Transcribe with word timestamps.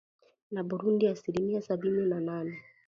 na 0.51 0.63
Burundi 0.63 1.07
asilimia 1.07 1.61
sabini 1.61 2.05
na 2.09 2.19
nane 2.19 2.57